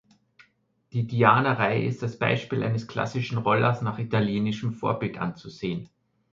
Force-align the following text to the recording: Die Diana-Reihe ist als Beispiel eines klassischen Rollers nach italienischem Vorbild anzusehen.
Die 0.93 1.05
Diana-Reihe 1.05 1.85
ist 1.85 2.01
als 2.01 2.17
Beispiel 2.17 2.63
eines 2.63 2.87
klassischen 2.87 3.37
Rollers 3.37 3.83
nach 3.83 3.99
italienischem 3.99 4.73
Vorbild 4.73 5.19
anzusehen. 5.19 5.89